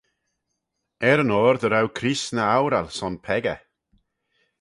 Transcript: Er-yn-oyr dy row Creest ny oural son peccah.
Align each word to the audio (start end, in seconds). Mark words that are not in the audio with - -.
Er-yn-oyr 1.09 1.55
dy 1.61 1.67
row 1.69 1.87
Creest 1.97 2.29
ny 2.35 2.43
oural 2.57 2.87
son 2.97 3.15
peccah. 3.25 3.61